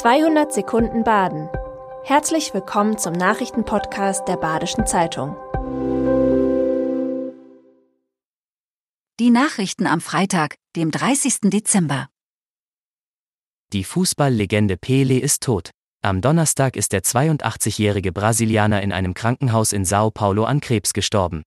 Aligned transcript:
200 0.00 0.50
Sekunden 0.50 1.04
Baden. 1.04 1.50
Herzlich 2.04 2.54
willkommen 2.54 2.96
zum 2.96 3.12
Nachrichtenpodcast 3.12 4.26
der 4.26 4.38
Badischen 4.38 4.86
Zeitung. 4.86 5.36
Die 9.20 9.28
Nachrichten 9.28 9.86
am 9.86 10.00
Freitag, 10.00 10.56
dem 10.74 10.90
30. 10.90 11.50
Dezember. 11.50 12.08
Die 13.74 13.84
Fußballlegende 13.84 14.78
Pele 14.78 15.18
ist 15.18 15.42
tot. 15.42 15.70
Am 16.02 16.22
Donnerstag 16.22 16.76
ist 16.76 16.94
der 16.94 17.02
82-jährige 17.02 18.10
Brasilianer 18.10 18.80
in 18.80 18.92
einem 18.92 19.12
Krankenhaus 19.12 19.74
in 19.74 19.84
Sao 19.84 20.10
Paulo 20.10 20.44
an 20.44 20.62
Krebs 20.62 20.94
gestorben. 20.94 21.42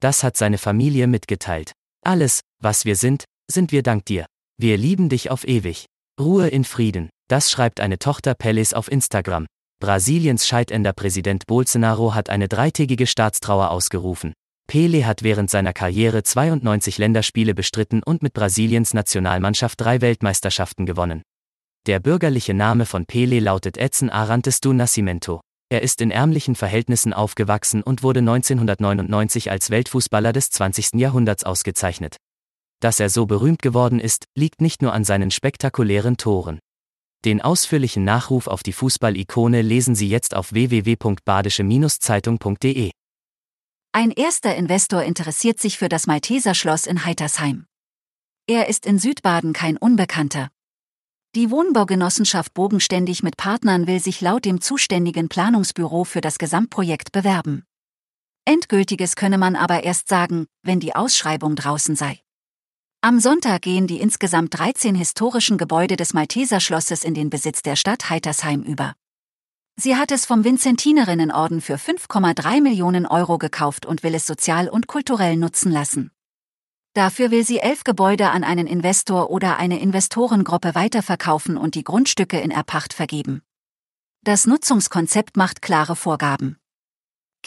Das 0.00 0.22
hat 0.22 0.36
seine 0.36 0.58
Familie 0.58 1.06
mitgeteilt. 1.06 1.72
Alles, 2.04 2.42
was 2.60 2.84
wir 2.84 2.96
sind, 2.96 3.24
sind 3.50 3.72
wir 3.72 3.82
dank 3.82 4.04
dir. 4.04 4.26
Wir 4.58 4.76
lieben 4.76 5.08
dich 5.08 5.30
auf 5.30 5.48
ewig. 5.48 5.86
Ruhe 6.20 6.48
in 6.48 6.64
Frieden. 6.64 7.08
Das 7.28 7.50
schreibt 7.50 7.80
eine 7.80 7.98
Tochter 7.98 8.34
Peles 8.34 8.72
auf 8.72 8.90
Instagram. 8.90 9.46
Brasiliens 9.80 10.46
scheidender 10.46 10.92
Präsident 10.92 11.46
Bolsonaro 11.46 12.14
hat 12.14 12.30
eine 12.30 12.48
dreitägige 12.48 13.06
Staatstrauer 13.06 13.70
ausgerufen. 13.70 14.32
Pele 14.68 15.06
hat 15.06 15.22
während 15.22 15.50
seiner 15.50 15.72
Karriere 15.72 16.22
92 16.22 16.98
Länderspiele 16.98 17.54
bestritten 17.54 18.02
und 18.02 18.22
mit 18.22 18.32
Brasiliens 18.32 18.94
Nationalmannschaft 18.94 19.80
drei 19.80 20.00
Weltmeisterschaften 20.00 20.86
gewonnen. 20.86 21.22
Der 21.86 22.00
bürgerliche 22.00 22.54
Name 22.54 22.86
von 22.86 23.06
Pele 23.06 23.40
lautet 23.40 23.76
Edson 23.76 24.10
Arantes 24.10 24.60
do 24.60 24.72
Nascimento. 24.72 25.40
Er 25.68 25.82
ist 25.82 26.00
in 26.00 26.12
ärmlichen 26.12 26.54
Verhältnissen 26.54 27.12
aufgewachsen 27.12 27.82
und 27.82 28.02
wurde 28.02 28.20
1999 28.20 29.50
als 29.50 29.70
Weltfußballer 29.70 30.32
des 30.32 30.50
20. 30.50 30.94
Jahrhunderts 30.94 31.44
ausgezeichnet. 31.44 32.16
Dass 32.80 33.00
er 33.00 33.08
so 33.08 33.26
berühmt 33.26 33.62
geworden 33.62 34.00
ist, 34.00 34.26
liegt 34.36 34.60
nicht 34.60 34.82
nur 34.82 34.92
an 34.92 35.04
seinen 35.04 35.30
spektakulären 35.30 36.16
Toren. 36.16 36.60
Den 37.24 37.40
ausführlichen 37.40 38.04
Nachruf 38.04 38.46
auf 38.46 38.62
die 38.62 38.72
Fußball-Ikone 38.72 39.62
lesen 39.62 39.94
Sie 39.94 40.08
jetzt 40.08 40.34
auf 40.34 40.52
www.badische-zeitung.de. 40.52 42.90
Ein 43.92 44.10
erster 44.10 44.54
Investor 44.54 45.02
interessiert 45.02 45.58
sich 45.58 45.78
für 45.78 45.88
das 45.88 46.06
Malteserschloss 46.06 46.86
in 46.86 47.04
Heitersheim. 47.04 47.66
Er 48.46 48.68
ist 48.68 48.86
in 48.86 48.98
Südbaden 48.98 49.52
kein 49.52 49.76
Unbekannter. 49.76 50.50
Die 51.34 51.50
Wohnbaugenossenschaft 51.50 52.54
Bogenständig 52.54 53.22
mit 53.22 53.36
Partnern 53.36 53.86
will 53.86 54.00
sich 54.00 54.20
laut 54.20 54.44
dem 54.44 54.60
zuständigen 54.60 55.28
Planungsbüro 55.28 56.04
für 56.04 56.20
das 56.20 56.38
Gesamtprojekt 56.38 57.12
bewerben. 57.12 57.64
Endgültiges 58.44 59.16
könne 59.16 59.36
man 59.36 59.56
aber 59.56 59.82
erst 59.82 60.08
sagen, 60.08 60.46
wenn 60.62 60.78
die 60.78 60.94
Ausschreibung 60.94 61.56
draußen 61.56 61.96
sei. 61.96 62.20
Am 63.02 63.20
Sonntag 63.20 63.62
gehen 63.62 63.86
die 63.86 64.00
insgesamt 64.00 64.58
13 64.58 64.94
historischen 64.94 65.58
Gebäude 65.58 65.96
des 65.96 66.12
Malteserschlosses 66.14 67.04
in 67.04 67.14
den 67.14 67.30
Besitz 67.30 67.62
der 67.62 67.76
Stadt 67.76 68.10
Heitersheim 68.10 68.62
über. 68.62 68.94
Sie 69.76 69.96
hat 69.96 70.10
es 70.10 70.24
vom 70.24 70.42
Vinzentinerinnenorden 70.42 71.60
für 71.60 71.76
5,3 71.76 72.62
Millionen 72.62 73.06
Euro 73.06 73.38
gekauft 73.38 73.84
und 73.84 74.02
will 74.02 74.14
es 74.14 74.26
sozial 74.26 74.68
und 74.68 74.86
kulturell 74.86 75.36
nutzen 75.36 75.70
lassen. 75.70 76.10
Dafür 76.94 77.30
will 77.30 77.44
sie 77.44 77.58
elf 77.58 77.84
Gebäude 77.84 78.30
an 78.30 78.42
einen 78.42 78.66
Investor 78.66 79.30
oder 79.30 79.58
eine 79.58 79.78
Investorengruppe 79.78 80.74
weiterverkaufen 80.74 81.58
und 81.58 81.74
die 81.74 81.84
Grundstücke 81.84 82.40
in 82.40 82.50
Erpacht 82.50 82.94
vergeben. 82.94 83.42
Das 84.22 84.46
Nutzungskonzept 84.46 85.36
macht 85.36 85.60
klare 85.60 85.94
Vorgaben. 85.94 86.56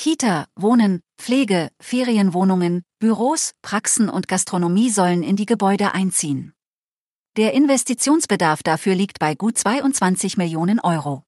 Kita, 0.02 0.46
Wohnen, 0.56 1.02
Pflege, 1.18 1.72
Ferienwohnungen, 1.82 2.84
Büros, 3.00 3.52
Praxen 3.62 4.08
und 4.08 4.30
Gastronomie 4.30 4.90
sollen 4.90 5.24
in 5.24 5.36
die 5.36 5.46
Gebäude 5.46 5.94
einziehen. 5.94 6.54
Der 7.36 7.54
Investitionsbedarf 7.54 8.64
dafür 8.64 8.96
liegt 8.96 9.20
bei 9.20 9.36
gut 9.36 9.58
22 9.58 10.38
Millionen 10.38 10.80
Euro. 10.80 11.24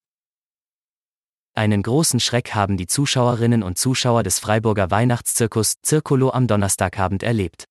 Einen 1.53 1.83
großen 1.83 2.21
Schreck 2.21 2.55
haben 2.55 2.77
die 2.77 2.87
Zuschauerinnen 2.87 3.61
und 3.61 3.77
Zuschauer 3.77 4.23
des 4.23 4.39
Freiburger 4.39 4.89
Weihnachtszirkus 4.89 5.73
Circolo 5.85 6.29
am 6.29 6.47
Donnerstagabend 6.47 7.23
erlebt. 7.23 7.65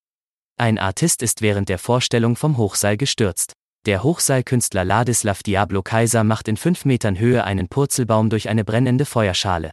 Ein 0.59 0.79
Artist 0.79 1.23
ist 1.23 1.41
während 1.41 1.71
der 1.71 1.79
Vorstellung 1.79 2.37
vom 2.37 2.59
Hochseil 2.59 2.99
gestürzt. 2.99 3.55
Der 3.87 4.03
Hochseilkünstler 4.03 4.85
Ladislav 4.85 5.43
Diablo 5.43 5.81
Kaiser 5.81 6.25
macht 6.25 6.47
in 6.47 6.59
fünf 6.59 6.85
Metern 6.85 7.19
Höhe 7.19 7.43
einen 7.45 7.69
Purzelbaum 7.69 8.29
durch 8.29 8.51
eine 8.51 8.65
brennende 8.65 9.07
Feuerschale. 9.07 9.71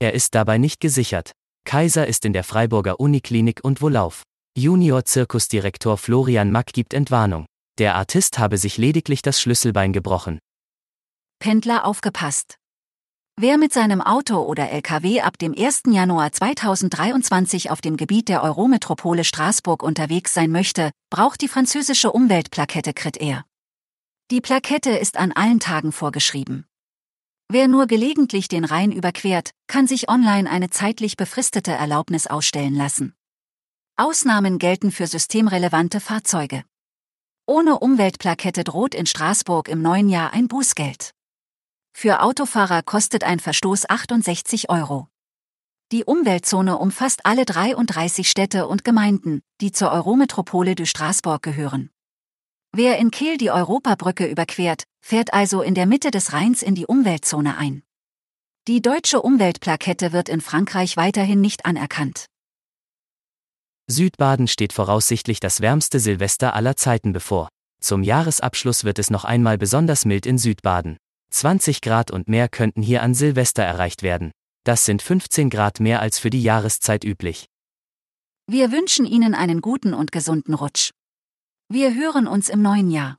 Er 0.00 0.14
ist 0.14 0.34
dabei 0.34 0.58
nicht 0.58 0.80
gesichert. 0.80 1.32
Kaiser 1.64 2.06
ist 2.06 2.24
in 2.24 2.32
der 2.32 2.44
Freiburger 2.44 3.00
Uniklinik 3.00 3.60
und 3.62 3.82
Wohlauf. 3.82 4.22
Junior-Zirkusdirektor 4.56 5.98
Florian 5.98 6.52
Mack 6.52 6.72
gibt 6.72 6.94
Entwarnung. 6.94 7.46
Der 7.78 7.96
Artist 7.96 8.38
habe 8.38 8.58
sich 8.58 8.78
lediglich 8.78 9.22
das 9.22 9.40
Schlüsselbein 9.40 9.92
gebrochen. 9.92 10.38
Pendler 11.40 11.84
aufgepasst. 11.84 12.56
Wer 13.40 13.56
mit 13.56 13.72
seinem 13.72 14.00
Auto 14.00 14.40
oder 14.42 14.70
LKW 14.70 15.20
ab 15.20 15.38
dem 15.38 15.54
1. 15.56 15.82
Januar 15.86 16.32
2023 16.32 17.70
auf 17.70 17.80
dem 17.80 17.96
Gebiet 17.96 18.28
der 18.28 18.42
Eurometropole 18.42 19.22
Straßburg 19.22 19.84
unterwegs 19.84 20.34
sein 20.34 20.50
möchte, 20.50 20.90
braucht 21.10 21.40
die 21.40 21.48
französische 21.48 22.10
Umweltplakette 22.10 22.94
Crit 22.94 23.18
Die 24.30 24.40
Plakette 24.40 24.90
ist 24.90 25.16
an 25.16 25.30
allen 25.30 25.60
Tagen 25.60 25.92
vorgeschrieben. 25.92 26.67
Wer 27.50 27.66
nur 27.66 27.86
gelegentlich 27.86 28.48
den 28.48 28.66
Rhein 28.66 28.92
überquert, 28.92 29.52
kann 29.68 29.86
sich 29.86 30.10
online 30.10 30.50
eine 30.50 30.68
zeitlich 30.68 31.16
befristete 31.16 31.72
Erlaubnis 31.72 32.26
ausstellen 32.26 32.74
lassen. 32.74 33.14
Ausnahmen 33.96 34.58
gelten 34.58 34.90
für 34.92 35.06
systemrelevante 35.06 36.00
Fahrzeuge. 36.00 36.64
Ohne 37.46 37.78
Umweltplakette 37.78 38.64
droht 38.64 38.94
in 38.94 39.06
Straßburg 39.06 39.68
im 39.68 39.80
neuen 39.80 40.10
Jahr 40.10 40.34
ein 40.34 40.46
Bußgeld. 40.46 41.14
Für 41.96 42.20
Autofahrer 42.20 42.82
kostet 42.82 43.24
ein 43.24 43.40
Verstoß 43.40 43.88
68 43.88 44.68
Euro. 44.68 45.08
Die 45.90 46.04
Umweltzone 46.04 46.76
umfasst 46.76 47.24
alle 47.24 47.46
33 47.46 48.28
Städte 48.28 48.68
und 48.68 48.84
Gemeinden, 48.84 49.40
die 49.62 49.72
zur 49.72 49.90
Eurometropole 49.90 50.74
du 50.74 50.84
Straßburg 50.84 51.42
gehören. 51.42 51.88
Wer 52.72 52.98
in 52.98 53.10
Kehl 53.10 53.38
die 53.38 53.50
Europabrücke 53.50 54.26
überquert, 54.26 54.84
fährt 55.00 55.32
also 55.32 55.62
in 55.62 55.74
der 55.74 55.86
Mitte 55.86 56.10
des 56.10 56.32
Rheins 56.32 56.62
in 56.62 56.74
die 56.74 56.86
Umweltzone 56.86 57.56
ein. 57.56 57.82
Die 58.66 58.82
deutsche 58.82 59.22
Umweltplakette 59.22 60.12
wird 60.12 60.28
in 60.28 60.40
Frankreich 60.40 60.96
weiterhin 60.96 61.40
nicht 61.40 61.64
anerkannt. 61.64 62.26
Südbaden 63.90 64.48
steht 64.48 64.74
voraussichtlich 64.74 65.40
das 65.40 65.62
wärmste 65.62 65.98
Silvester 65.98 66.54
aller 66.54 66.76
Zeiten 66.76 67.12
bevor. 67.12 67.48
Zum 67.80 68.02
Jahresabschluss 68.02 68.84
wird 68.84 68.98
es 68.98 69.08
noch 69.08 69.24
einmal 69.24 69.56
besonders 69.56 70.04
mild 70.04 70.26
in 70.26 70.36
Südbaden. 70.36 70.98
20 71.30 71.80
Grad 71.80 72.10
und 72.10 72.28
mehr 72.28 72.48
könnten 72.48 72.82
hier 72.82 73.02
an 73.02 73.14
Silvester 73.14 73.62
erreicht 73.62 74.02
werden. 74.02 74.32
Das 74.64 74.84
sind 74.84 75.00
15 75.00 75.48
Grad 75.48 75.80
mehr 75.80 76.00
als 76.00 76.18
für 76.18 76.28
die 76.28 76.42
Jahreszeit 76.42 77.04
üblich. 77.04 77.46
Wir 78.46 78.72
wünschen 78.72 79.06
Ihnen 79.06 79.34
einen 79.34 79.60
guten 79.60 79.94
und 79.94 80.12
gesunden 80.12 80.54
Rutsch. 80.54 80.90
Wir 81.70 81.94
hören 81.94 82.26
uns 82.26 82.48
im 82.48 82.62
neuen 82.62 82.90
Jahr. 82.90 83.18